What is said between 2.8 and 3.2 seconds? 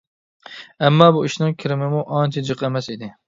ئىدى.